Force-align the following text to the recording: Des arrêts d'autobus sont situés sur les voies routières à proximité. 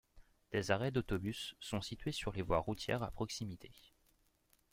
Des 0.51 0.71
arrêts 0.71 0.89
d'autobus 0.89 1.53
sont 1.59 1.79
situés 1.79 2.11
sur 2.11 2.31
les 2.31 2.41
voies 2.41 2.57
routières 2.57 3.03
à 3.03 3.11
proximité. 3.11 3.71